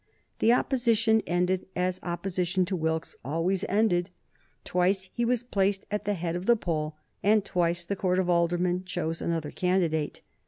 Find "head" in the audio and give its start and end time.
6.15-6.35